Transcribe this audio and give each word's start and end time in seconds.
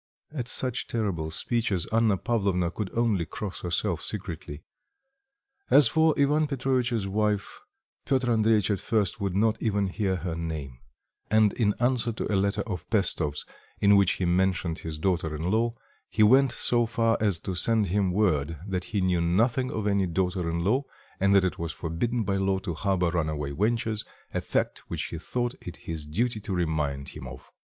At 0.31 0.47
such 0.47 0.87
terrible 0.87 1.29
speeches 1.29 1.85
Anna 1.93 2.17
Pavlovna 2.17 2.71
could 2.71 2.89
only 2.97 3.23
cross 3.23 3.61
herself 3.61 4.01
secretly. 4.03 4.63
As 5.69 5.87
for 5.89 6.15
Ivan 6.19 6.47
Petrovitch's 6.47 7.07
wife, 7.07 7.59
Piotr 8.07 8.31
Andreitch 8.31 8.71
at 8.71 8.79
first 8.79 9.21
would 9.21 9.35
not 9.35 9.61
even 9.61 9.85
hear 9.89 10.15
her 10.15 10.33
name, 10.33 10.79
and 11.29 11.53
in 11.53 11.75
answer 11.79 12.11
to 12.13 12.33
a 12.33 12.35
letter 12.35 12.61
of 12.63 12.89
Pestov's, 12.89 13.45
in 13.79 13.95
which 13.95 14.13
he 14.13 14.25
mentioned 14.25 14.79
his 14.79 14.97
daughter 14.97 15.35
in 15.35 15.51
law, 15.51 15.75
he 16.09 16.23
went 16.23 16.51
so 16.51 16.87
far 16.87 17.15
as 17.21 17.37
to 17.41 17.53
send 17.53 17.89
him 17.89 18.11
word 18.11 18.57
that 18.65 18.85
he 18.85 19.01
knew 19.01 19.21
nothing 19.21 19.69
of 19.69 19.85
any 19.85 20.07
daughter 20.07 20.49
in 20.49 20.61
law, 20.63 20.81
and 21.19 21.35
that 21.35 21.45
it 21.45 21.59
was 21.59 21.71
forbidden 21.73 22.23
by 22.23 22.37
law 22.37 22.57
to 22.57 22.73
harbour 22.73 23.11
run 23.11 23.29
away 23.29 23.51
wenches, 23.51 24.03
a 24.33 24.41
fact 24.41 24.79
which 24.89 25.03
he 25.09 25.19
thought 25.19 25.53
it 25.61 25.75
his 25.75 26.07
duty 26.07 26.39
to 26.39 26.55
remind 26.55 27.09
him 27.09 27.27
of. 27.27 27.51